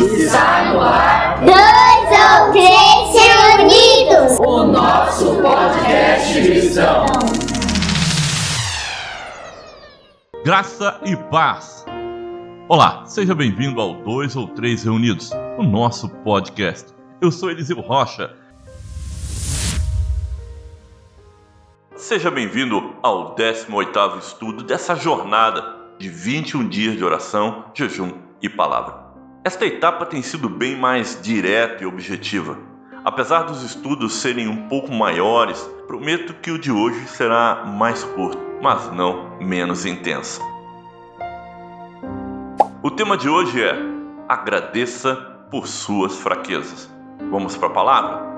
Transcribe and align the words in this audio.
Está 0.00 0.72
no 0.72 0.80
ar. 0.80 1.44
Dois 1.44 2.48
ou 2.48 2.52
três 2.52 3.22
reunidos. 3.22 4.38
O 4.40 4.64
nosso 4.64 5.36
podcast 5.42 6.42
cristão. 6.42 7.04
Graça 10.42 10.98
e 11.04 11.14
paz. 11.30 11.84
Olá, 12.66 13.04
seja 13.04 13.34
bem-vindo 13.34 13.78
ao 13.78 13.92
Dois 13.96 14.34
ou 14.36 14.48
Três 14.48 14.84
Reunidos, 14.84 15.32
o 15.58 15.62
nosso 15.62 16.08
podcast. 16.08 16.94
Eu 17.20 17.30
sou 17.30 17.50
Eliseu 17.50 17.78
Rocha. 17.80 18.34
Seja 21.94 22.30
bem-vindo 22.30 22.94
ao 23.02 23.34
18º 23.34 24.18
estudo 24.18 24.64
dessa 24.64 24.96
jornada 24.96 25.76
de 25.98 26.08
21 26.08 26.66
dias 26.70 26.96
de 26.96 27.04
oração, 27.04 27.66
jejum 27.74 28.12
e 28.40 28.48
palavra. 28.48 28.99
Esta 29.42 29.64
etapa 29.64 30.04
tem 30.04 30.20
sido 30.20 30.50
bem 30.50 30.76
mais 30.76 31.18
direta 31.22 31.82
e 31.82 31.86
objetiva. 31.86 32.58
Apesar 33.02 33.44
dos 33.44 33.62
estudos 33.62 34.16
serem 34.16 34.46
um 34.46 34.68
pouco 34.68 34.92
maiores, 34.92 35.58
prometo 35.86 36.34
que 36.34 36.50
o 36.50 36.58
de 36.58 36.70
hoje 36.70 37.08
será 37.08 37.64
mais 37.64 38.04
curto, 38.04 38.38
mas 38.60 38.92
não 38.92 39.38
menos 39.40 39.86
intenso. 39.86 40.42
O 42.82 42.90
tema 42.90 43.16
de 43.16 43.30
hoje 43.30 43.62
é 43.62 43.74
Agradeça 44.28 45.16
por 45.50 45.66
suas 45.66 46.18
fraquezas. 46.18 46.90
Vamos 47.30 47.56
para 47.56 47.68
a 47.68 47.72
palavra? 47.72 48.30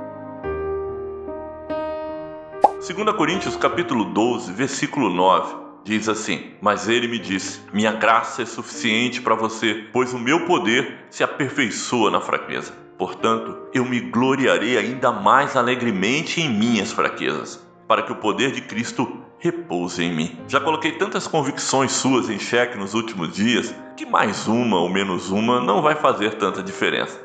2 2.78 3.16
Coríntios 3.16 3.56
capítulo 3.56 4.04
12, 4.04 4.52
versículo 4.52 5.10
9, 5.10 5.61
diz 5.84 6.08
assim: 6.08 6.52
Mas 6.60 6.88
ele 6.88 7.08
me 7.08 7.18
disse: 7.18 7.60
Minha 7.72 7.92
graça 7.92 8.42
é 8.42 8.46
suficiente 8.46 9.20
para 9.20 9.34
você, 9.34 9.86
pois 9.92 10.12
o 10.12 10.18
meu 10.18 10.46
poder 10.46 11.06
se 11.10 11.22
aperfeiçoa 11.22 12.10
na 12.10 12.20
fraqueza. 12.20 12.72
Portanto, 12.98 13.68
eu 13.72 13.84
me 13.84 14.00
gloriarei 14.00 14.78
ainda 14.78 15.10
mais 15.10 15.56
alegremente 15.56 16.40
em 16.40 16.48
minhas 16.48 16.92
fraquezas, 16.92 17.66
para 17.88 18.02
que 18.02 18.12
o 18.12 18.16
poder 18.16 18.52
de 18.52 18.60
Cristo 18.60 19.20
repouse 19.38 20.02
em 20.02 20.14
mim. 20.14 20.38
Já 20.46 20.60
coloquei 20.60 20.92
tantas 20.92 21.26
convicções 21.26 21.90
suas 21.90 22.30
em 22.30 22.38
xeque 22.38 22.78
nos 22.78 22.94
últimos 22.94 23.34
dias 23.34 23.74
que 23.96 24.06
mais 24.06 24.46
uma 24.46 24.78
ou 24.78 24.88
menos 24.88 25.30
uma 25.30 25.60
não 25.60 25.82
vai 25.82 25.96
fazer 25.96 26.34
tanta 26.34 26.62
diferença. 26.62 27.20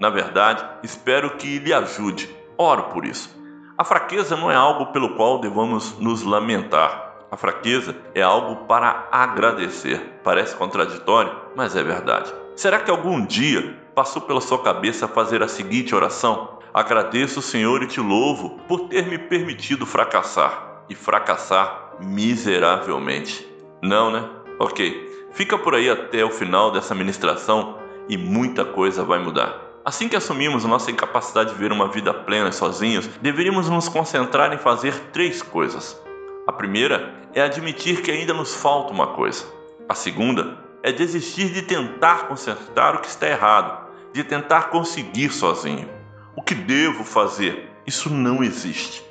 Na 0.00 0.08
verdade, 0.08 0.64
espero 0.82 1.36
que 1.36 1.58
lhe 1.58 1.72
ajude. 1.74 2.28
Oro 2.56 2.84
por 2.84 3.04
isso. 3.04 3.36
A 3.76 3.84
fraqueza 3.84 4.36
não 4.36 4.50
é 4.50 4.54
algo 4.54 4.86
pelo 4.86 5.14
qual 5.14 5.40
devamos 5.40 5.98
nos 5.98 6.22
lamentar. 6.22 7.07
A 7.30 7.36
fraqueza 7.36 7.94
é 8.14 8.22
algo 8.22 8.64
para 8.66 9.08
agradecer. 9.12 10.20
Parece 10.24 10.56
contraditório, 10.56 11.30
mas 11.54 11.76
é 11.76 11.82
verdade. 11.82 12.32
Será 12.56 12.80
que 12.80 12.90
algum 12.90 13.24
dia 13.24 13.76
passou 13.94 14.22
pela 14.22 14.40
sua 14.40 14.62
cabeça 14.62 15.06
fazer 15.06 15.42
a 15.42 15.48
seguinte 15.48 15.94
oração? 15.94 16.58
Agradeço, 16.72 17.42
Senhor, 17.42 17.82
e 17.82 17.86
te 17.86 18.00
louvo 18.00 18.58
por 18.66 18.88
ter 18.88 19.06
me 19.06 19.18
permitido 19.18 19.84
fracassar 19.84 20.84
e 20.88 20.94
fracassar 20.94 21.92
miseravelmente. 22.00 23.46
Não, 23.82 24.10
né? 24.10 24.28
Ok. 24.58 25.28
Fica 25.32 25.58
por 25.58 25.74
aí 25.74 25.90
até 25.90 26.24
o 26.24 26.30
final 26.30 26.70
dessa 26.72 26.94
ministração 26.94 27.78
e 28.08 28.16
muita 28.16 28.64
coisa 28.64 29.04
vai 29.04 29.18
mudar. 29.18 29.68
Assim 29.84 30.08
que 30.08 30.16
assumimos 30.16 30.64
nossa 30.64 30.90
incapacidade 30.90 31.50
de 31.50 31.56
ver 31.56 31.72
uma 31.72 31.88
vida 31.88 32.12
plena 32.12 32.52
sozinhos, 32.52 33.06
deveríamos 33.22 33.68
nos 33.68 33.88
concentrar 33.88 34.52
em 34.52 34.58
fazer 34.58 34.94
três 35.12 35.42
coisas. 35.42 36.00
A 36.48 36.52
primeira 36.52 37.12
é 37.34 37.42
admitir 37.42 38.00
que 38.00 38.10
ainda 38.10 38.32
nos 38.32 38.54
falta 38.54 38.90
uma 38.90 39.08
coisa. 39.08 39.44
A 39.86 39.94
segunda 39.94 40.56
é 40.82 40.90
desistir 40.90 41.50
de 41.52 41.60
tentar 41.60 42.26
consertar 42.26 42.94
o 42.94 43.00
que 43.00 43.06
está 43.06 43.28
errado, 43.28 43.86
de 44.14 44.24
tentar 44.24 44.70
conseguir 44.70 45.30
sozinho. 45.30 45.86
O 46.34 46.40
que 46.40 46.54
devo 46.54 47.04
fazer? 47.04 47.70
Isso 47.86 48.08
não 48.08 48.42
existe. 48.42 49.04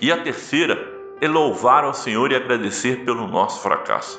E 0.00 0.10
a 0.10 0.22
terceira 0.22 0.82
é 1.20 1.28
louvar 1.28 1.84
ao 1.84 1.92
Senhor 1.92 2.32
e 2.32 2.34
agradecer 2.34 3.04
pelo 3.04 3.28
nosso 3.28 3.60
fracasso. 3.60 4.18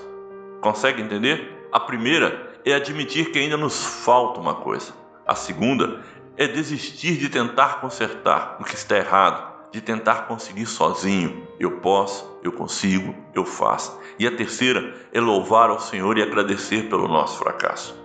Consegue 0.62 1.02
entender? 1.02 1.68
A 1.72 1.80
primeira 1.80 2.60
é 2.64 2.76
admitir 2.76 3.32
que 3.32 3.40
ainda 3.40 3.58
nos 3.58 3.84
falta 3.84 4.40
uma 4.40 4.54
coisa. 4.54 4.94
A 5.26 5.34
segunda 5.34 6.02
é 6.38 6.48
desistir 6.48 7.18
de 7.18 7.28
tentar 7.28 7.82
consertar 7.82 8.58
o 8.60 8.64
que 8.64 8.76
está 8.76 8.98
errado, 8.98 9.51
de 9.72 9.82
tentar 9.82 10.28
conseguir 10.28 10.66
sozinho. 10.66 11.48
Eu 11.60 11.80
posso, 11.80 12.40
eu 12.44 12.52
consigo, 12.52 13.16
eu 13.34 13.46
faço. 13.46 14.00
E 14.20 14.28
a 14.28 14.36
terceira 14.36 14.94
é 15.14 15.20
louvar 15.20 15.70
ao 15.70 15.80
Senhor 15.80 16.18
e 16.18 16.22
agradecer 16.22 16.90
pelo 16.90 17.08
nosso 17.08 17.38
fracasso. 17.38 17.96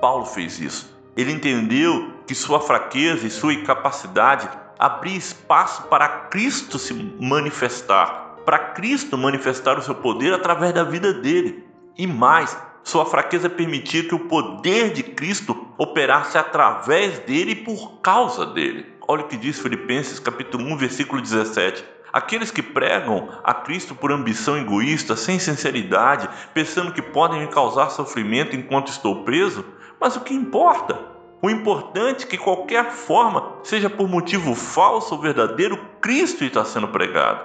Paulo 0.00 0.24
fez 0.24 0.60
isso. 0.60 0.98
Ele 1.16 1.32
entendeu 1.32 2.12
que 2.26 2.34
sua 2.34 2.60
fraqueza 2.60 3.26
e 3.26 3.30
sua 3.30 3.54
incapacidade 3.54 4.48
abria 4.78 5.16
espaço 5.16 5.82
para 5.84 6.08
Cristo 6.08 6.78
se 6.78 6.94
manifestar, 6.94 8.36
para 8.46 8.58
Cristo 8.58 9.18
manifestar 9.18 9.78
o 9.78 9.82
seu 9.82 9.94
poder 9.94 10.32
através 10.32 10.72
da 10.72 10.84
vida 10.84 11.12
dele. 11.12 11.64
E 11.98 12.06
mais, 12.06 12.56
sua 12.82 13.04
fraqueza 13.04 13.50
permitia 13.50 14.04
que 14.04 14.14
o 14.14 14.20
poder 14.20 14.92
de 14.92 15.02
Cristo 15.02 15.68
operasse 15.76 16.38
através 16.38 17.18
dele 17.20 17.52
e 17.52 17.56
por 17.56 18.00
causa 18.00 18.46
dele. 18.46 18.86
Olha 19.12 19.24
o 19.24 19.26
que 19.26 19.36
diz 19.36 19.58
Filipenses 19.58 20.20
capítulo 20.20 20.72
1, 20.72 20.76
versículo 20.76 21.20
17. 21.20 21.84
Aqueles 22.12 22.52
que 22.52 22.62
pregam 22.62 23.28
a 23.42 23.52
Cristo 23.52 23.92
por 23.92 24.12
ambição 24.12 24.56
egoísta, 24.56 25.16
sem 25.16 25.36
sinceridade, 25.36 26.28
pensando 26.54 26.92
que 26.92 27.02
podem 27.02 27.40
me 27.40 27.48
causar 27.48 27.90
sofrimento 27.90 28.54
enquanto 28.54 28.86
estou 28.86 29.24
preso, 29.24 29.64
mas 30.00 30.14
o 30.14 30.20
que 30.20 30.32
importa? 30.32 30.96
O 31.42 31.50
importante 31.50 32.24
é 32.24 32.28
que 32.28 32.38
qualquer 32.38 32.92
forma, 32.92 33.56
seja 33.64 33.90
por 33.90 34.08
motivo 34.08 34.54
falso 34.54 35.16
ou 35.16 35.20
verdadeiro, 35.20 35.76
Cristo 36.00 36.44
está 36.44 36.64
sendo 36.64 36.86
pregado. 36.86 37.40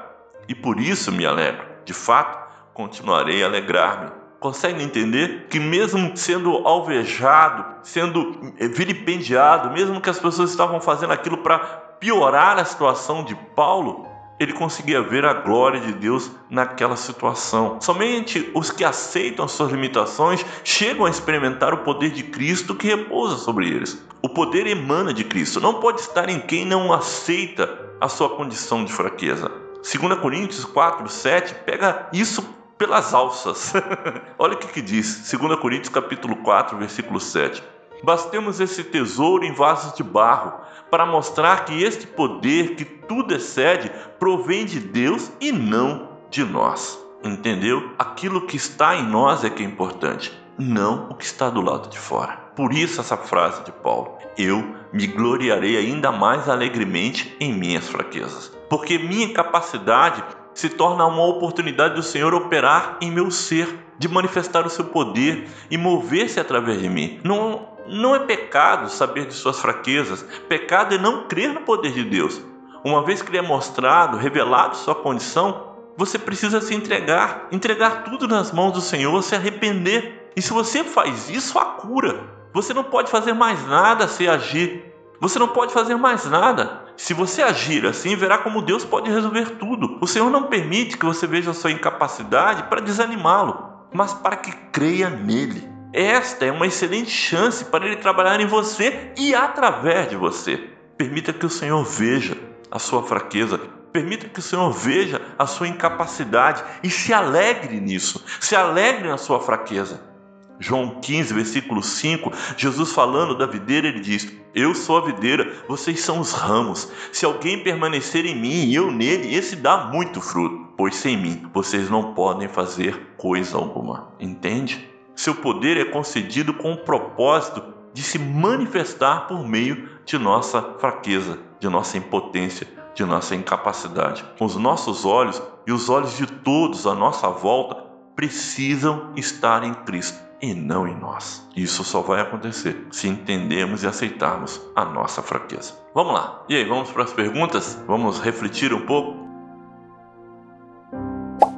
E 0.47 0.53
por 0.53 0.79
isso 0.79 1.11
me 1.11 1.25
alegro. 1.25 1.65
De 1.83 1.93
fato, 1.93 2.47
continuarei 2.75 3.41
a 3.41 3.47
alegrar-me 3.47 4.24
Consegue 4.45 4.83
entender 4.83 5.47
que, 5.49 5.59
mesmo 5.59 6.15
sendo 6.15 6.51
alvejado, 6.67 7.65
sendo 7.81 8.53
eh, 8.59 8.67
vilipendiado, 8.67 9.71
mesmo 9.71 9.99
que 9.99 10.07
as 10.07 10.19
pessoas 10.19 10.51
estavam 10.51 10.79
fazendo 10.79 11.13
aquilo 11.13 11.39
para 11.39 11.57
piorar 11.99 12.59
a 12.59 12.63
situação 12.63 13.23
de 13.23 13.33
Paulo, 13.55 14.05
ele 14.39 14.53
conseguia 14.53 15.01
ver 15.01 15.25
a 15.25 15.33
glória 15.33 15.79
de 15.81 15.93
Deus 15.93 16.29
naquela 16.47 16.95
situação. 16.95 17.81
Somente 17.81 18.51
os 18.53 18.69
que 18.69 18.83
aceitam 18.83 19.45
as 19.45 19.51
suas 19.51 19.71
limitações 19.71 20.45
chegam 20.63 21.07
a 21.07 21.09
experimentar 21.09 21.73
o 21.73 21.79
poder 21.79 22.11
de 22.11 22.21
Cristo 22.21 22.75
que 22.75 22.85
repousa 22.85 23.37
sobre 23.37 23.67
eles. 23.67 23.99
O 24.21 24.29
poder 24.29 24.67
emana 24.67 25.11
de 25.11 25.23
Cristo, 25.23 25.59
não 25.59 25.79
pode 25.79 26.01
estar 26.01 26.29
em 26.29 26.39
quem 26.39 26.65
não 26.65 26.93
aceita 26.93 27.67
a 27.99 28.07
sua 28.07 28.29
condição 28.29 28.85
de 28.85 28.93
fraqueza. 28.93 29.51
2 29.81 30.19
Coríntios 30.19 30.65
4, 30.65 31.09
7 31.09 31.55
pega 31.65 32.07
isso 32.13 32.47
pelas 32.77 33.13
alças. 33.13 33.73
Olha 34.37 34.53
o 34.53 34.57
que, 34.57 34.67
que 34.67 34.81
diz, 34.81 35.31
2 35.31 35.59
Coríntios 35.59 35.89
capítulo 35.89 36.35
4, 36.37 36.77
versículo 36.77 37.19
7. 37.19 37.63
Bastemos 38.03 38.59
esse 38.59 38.83
tesouro 38.83 39.45
em 39.45 39.53
vasos 39.53 39.93
de 39.93 40.03
barro, 40.03 40.53
para 40.91 41.05
mostrar 41.05 41.65
que 41.65 41.83
este 41.83 42.05
poder 42.05 42.75
que 42.75 42.85
tudo 42.85 43.33
excede 43.33 43.91
provém 44.19 44.65
de 44.65 44.79
Deus 44.79 45.31
e 45.41 45.51
não 45.51 46.09
de 46.29 46.43
nós. 46.43 47.03
Entendeu? 47.23 47.91
Aquilo 47.97 48.45
que 48.45 48.55
está 48.55 48.95
em 48.95 49.03
nós 49.03 49.43
é 49.43 49.49
que 49.49 49.63
é 49.63 49.65
importante, 49.65 50.31
não 50.57 51.09
o 51.09 51.15
que 51.15 51.25
está 51.25 51.49
do 51.49 51.61
lado 51.61 51.89
de 51.89 51.97
fora. 51.97 52.33
Por 52.55 52.71
isso 52.71 53.01
essa 53.01 53.17
frase 53.17 53.63
de 53.63 53.71
Paulo: 53.71 54.17
Eu 54.37 54.75
me 54.93 55.07
gloriarei 55.07 55.75
ainda 55.75 56.11
mais 56.11 56.47
alegremente 56.47 57.35
em 57.39 57.51
minhas 57.51 57.89
fraquezas, 57.89 58.51
porque 58.69 58.97
minha 58.97 59.33
capacidade 59.33 60.23
se 60.55 60.69
torna 60.69 61.05
uma 61.05 61.25
oportunidade 61.25 61.93
do 61.93 62.01
Senhor 62.01 62.33
operar 62.33 62.97
em 63.01 63.11
meu 63.11 63.29
ser, 63.29 63.67
de 63.99 64.07
manifestar 64.07 64.65
o 64.65 64.69
seu 64.69 64.85
poder 64.85 65.47
e 65.69 65.77
mover-se 65.77 66.39
através 66.39 66.81
de 66.81 66.89
mim. 66.89 67.19
Não, 67.23 67.67
não 67.87 68.15
é 68.15 68.19
pecado 68.19 68.89
saber 68.89 69.25
de 69.25 69.33
suas 69.33 69.59
fraquezas, 69.59 70.23
pecado 70.47 70.95
é 70.95 70.97
não 70.97 71.27
crer 71.27 71.53
no 71.53 71.61
poder 71.61 71.91
de 71.91 72.03
Deus. 72.03 72.41
Uma 72.83 73.03
vez 73.03 73.21
que 73.21 73.29
ele 73.29 73.37
é 73.37 73.41
mostrado, 73.41 74.17
revelado 74.17 74.77
sua 74.77 74.95
condição, 74.95 75.75
você 75.97 76.17
precisa 76.17 76.61
se 76.61 76.73
entregar, 76.73 77.47
entregar 77.51 78.03
tudo 78.03 78.27
nas 78.27 78.51
mãos 78.51 78.71
do 78.71 78.81
Senhor, 78.81 79.21
se 79.23 79.35
arrepender. 79.35 80.31
E 80.35 80.41
se 80.41 80.53
você 80.53 80.83
faz 80.83 81.29
isso, 81.29 81.57
a 81.59 81.65
cura. 81.65 82.23
Você 82.53 82.73
não 82.73 82.83
pode 82.83 83.09
fazer 83.09 83.33
mais 83.33 83.65
nada 83.67 84.07
se 84.07 84.27
agir. 84.27 84.85
Você 85.19 85.39
não 85.39 85.47
pode 85.47 85.73
fazer 85.73 85.95
mais 85.95 86.25
nada. 86.25 86.84
Se 86.97 87.13
você 87.13 87.41
agir 87.41 87.85
assim, 87.85 88.15
verá 88.15 88.37
como 88.37 88.61
Deus 88.61 88.85
pode 88.85 89.09
resolver 89.09 89.51
tudo. 89.57 89.97
O 90.01 90.07
Senhor 90.07 90.29
não 90.29 90.43
permite 90.43 90.97
que 90.97 91.05
você 91.05 91.27
veja 91.27 91.53
sua 91.53 91.71
incapacidade 91.71 92.63
para 92.63 92.81
desanimá-lo, 92.81 93.87
mas 93.93 94.13
para 94.13 94.37
que 94.37 94.51
creia 94.71 95.09
nele. 95.09 95.67
Esta 95.93 96.45
é 96.45 96.51
uma 96.51 96.67
excelente 96.67 97.09
chance 97.09 97.65
para 97.65 97.85
ele 97.85 97.97
trabalhar 97.97 98.39
em 98.39 98.45
você 98.45 99.11
e 99.17 99.33
através 99.33 100.09
de 100.09 100.15
você. 100.15 100.57
Permita 100.97 101.33
que 101.33 101.45
o 101.45 101.49
Senhor 101.49 101.83
veja 101.83 102.37
a 102.71 102.79
sua 102.79 103.03
fraqueza, 103.03 103.59
permita 103.91 104.27
que 104.27 104.39
o 104.39 104.43
Senhor 104.43 104.71
veja 104.71 105.21
a 105.37 105.45
sua 105.45 105.67
incapacidade 105.67 106.63
e 106.83 106.89
se 106.89 107.13
alegre 107.13 107.79
nisso, 107.79 108.25
se 108.39 108.55
alegre 108.55 109.07
na 109.07 109.17
sua 109.17 109.39
fraqueza. 109.39 110.14
João 110.59 111.01
15, 111.01 111.33
versículo 111.33 111.83
5, 111.83 112.31
Jesus 112.55 112.91
falando 112.93 113.37
da 113.37 113.45
videira, 113.45 113.87
ele 113.87 113.99
diz: 113.99 114.31
Eu 114.53 114.73
sou 114.73 114.97
a 114.97 115.05
videira, 115.05 115.53
vocês 115.67 115.99
são 115.99 116.19
os 116.19 116.31
ramos. 116.31 116.91
Se 117.11 117.25
alguém 117.25 117.61
permanecer 117.61 118.25
em 118.25 118.35
mim 118.35 118.65
e 118.65 118.75
eu 118.75 118.91
nele, 118.91 119.35
esse 119.35 119.55
dá 119.55 119.85
muito 119.85 120.21
fruto, 120.21 120.73
pois 120.77 120.95
sem 120.95 121.17
mim 121.17 121.43
vocês 121.53 121.89
não 121.89 122.13
podem 122.13 122.47
fazer 122.47 123.13
coisa 123.17 123.57
alguma. 123.57 124.13
Entende? 124.19 124.87
Seu 125.13 125.35
poder 125.35 125.77
é 125.77 125.85
concedido 125.85 126.53
com 126.53 126.73
o 126.73 126.77
propósito 126.77 127.63
de 127.93 128.01
se 128.01 128.19
manifestar 128.19 129.27
por 129.27 129.47
meio 129.47 129.89
de 130.05 130.17
nossa 130.17 130.61
fraqueza, 130.79 131.39
de 131.59 131.69
nossa 131.69 131.97
impotência, 131.97 132.67
de 132.93 133.03
nossa 133.05 133.35
incapacidade. 133.35 134.25
Os 134.39 134.55
nossos 134.55 135.05
olhos 135.05 135.41
e 135.65 135.71
os 135.71 135.89
olhos 135.89 136.17
de 136.17 136.25
todos 136.25 136.85
à 136.85 136.93
nossa 136.93 137.29
volta 137.29 137.83
precisam 138.15 139.11
estar 139.15 139.63
em 139.63 139.73
Cristo 139.73 140.25
e 140.51 140.53
não 140.53 140.87
em 140.87 140.95
nós. 140.95 141.47
Isso 141.55 141.83
só 141.83 142.01
vai 142.01 142.21
acontecer 142.21 142.87
se 142.91 143.07
entendermos 143.07 143.83
e 143.83 143.87
aceitarmos 143.87 144.61
a 144.75 144.85
nossa 144.85 145.21
fraqueza. 145.21 145.73
Vamos 145.93 146.13
lá. 146.13 146.43
E 146.47 146.55
aí, 146.55 146.63
vamos 146.63 146.91
para 146.91 147.03
as 147.03 147.13
perguntas? 147.13 147.81
Vamos 147.87 148.19
refletir 148.19 148.73
um 148.73 148.85
pouco? 148.85 149.25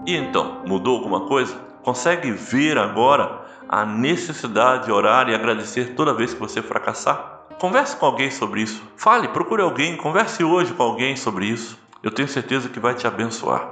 E 0.06 0.16
então, 0.16 0.63
mudou 0.66 0.98
alguma 0.98 1.28
coisa? 1.28 1.54
Consegue 1.84 2.31
ver 2.31 2.78
agora 2.78 3.45
a 3.68 3.86
necessidade 3.86 4.86
de 4.86 4.92
orar 4.92 5.28
e 5.28 5.36
agradecer 5.36 5.95
toda 5.95 6.13
vez 6.13 6.33
que 6.33 6.40
você 6.40 6.62
fracassar? 6.62 7.42
Converse 7.60 7.98
com 7.98 8.06
alguém 8.06 8.31
sobre 8.31 8.62
isso. 8.62 8.81
Fale, 8.95 9.28
procure 9.28 9.62
alguém, 9.62 9.98
converse 9.98 10.44
hoje 10.44 10.74
com 10.74 10.83
alguém 10.83 11.18
sobre 11.18 11.45
isso. 11.45 11.78
Eu 12.01 12.12
tenho 12.12 12.28
certeza 12.28 12.69
que 12.69 12.80
vai 12.80 12.94
te 12.94 13.06
abençoar. 13.06 13.68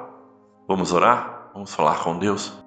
Vamos 0.67 0.91
orar? 0.91 1.51
Vamos 1.53 1.73
falar 1.73 1.99
com 1.99 2.17
Deus? 2.17 2.64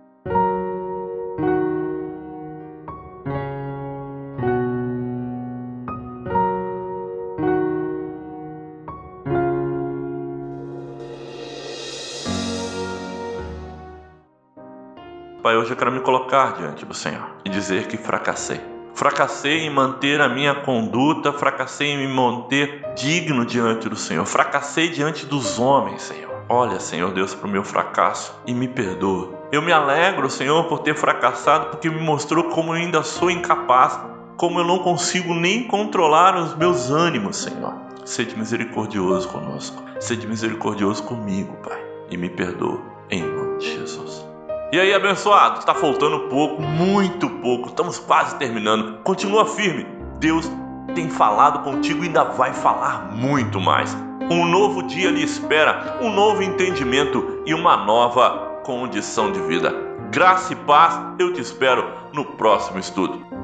Pai, 15.41 15.57
hoje 15.57 15.71
eu 15.71 15.77
quero 15.77 15.93
me 15.93 16.01
colocar 16.01 16.55
diante 16.55 16.85
do 16.85 16.93
Senhor 16.93 17.31
e 17.45 17.49
dizer 17.49 17.87
que 17.87 17.97
fracassei. 17.97 18.61
Fracassei 18.93 19.61
em 19.61 19.71
manter 19.71 20.21
a 20.21 20.29
minha 20.29 20.53
conduta, 20.53 21.33
fracassei 21.33 21.91
em 21.91 21.99
me 21.99 22.13
manter 22.13 22.85
digno 22.97 23.47
diante 23.47 23.89
do 23.89 23.95
Senhor, 23.95 24.27
fracassei 24.27 24.89
diante 24.89 25.25
dos 25.25 25.61
homens, 25.61 26.03
Senhor. 26.03 26.43
Olha, 26.49 26.81
Senhor 26.81 27.13
Deus, 27.13 27.37
para 27.37 27.47
o 27.47 27.51
meu 27.51 27.63
fracasso 27.63 28.35
e 28.49 28.53
me 28.53 28.67
perdoa. 28.67 29.39
Eu 29.53 29.63
me 29.63 29.71
alegro, 29.71 30.29
Senhor, 30.29 30.65
por 30.65 30.81
ter 30.81 30.97
fracassado, 30.97 31.67
porque 31.67 31.89
me 31.89 32.01
mostrou 32.01 32.45
como 32.45 32.75
eu 32.75 32.81
ainda 32.83 33.05
sou 33.05 33.31
incapaz, 33.31 33.97
como 34.37 34.59
eu 34.59 34.65
não 34.65 34.81
consigo 34.81 35.35
nem 35.35 35.69
controlar 35.69 36.37
os 36.37 36.57
meus 36.57 36.91
ânimos, 36.91 37.37
Senhor. 37.37 37.75
Sede 38.05 38.37
misericordioso 38.37 39.29
conosco, 39.29 39.85
sede 40.01 40.27
misericordioso 40.27 41.05
comigo, 41.05 41.57
Pai, 41.63 41.81
e 42.11 42.17
me 42.17 42.29
perdoa, 42.29 42.81
em 43.09 43.23
nome 43.23 43.59
de 43.59 43.77
Jesus. 43.77 44.27
E 44.71 44.79
aí, 44.79 44.93
abençoado, 44.93 45.61
está 45.61 45.75
faltando 45.75 46.29
pouco, 46.29 46.61
muito 46.61 47.31
pouco, 47.31 47.69
estamos 47.69 47.99
quase 47.99 48.37
terminando. 48.37 48.99
Continua 49.03 49.47
firme, 49.47 49.87
Deus 50.21 50.51
tem 50.95 51.09
falado 51.09 51.65
contigo 51.65 52.05
e 52.05 52.09
ainda 52.09 52.25
vai 52.25 52.53
falar 52.53 53.11
muito 53.11 53.59
mais. 53.59 53.97
Um 54.31 54.45
novo 54.45 54.83
dia 54.83 55.11
lhe 55.11 55.23
espera, 55.23 55.97
um 56.03 56.13
novo 56.13 56.43
entendimento 56.43 57.43
e 57.47 57.55
uma 57.55 57.79
nova 57.79 58.61
condição 58.63 59.33
de 59.33 59.41
vida. 59.41 59.75
Graça 60.11 60.53
e 60.53 60.57
paz, 60.57 61.01
eu 61.19 61.33
te 61.33 61.41
espero 61.41 61.91
no 62.13 62.27
próximo 62.27 62.79
estudo. 62.79 63.38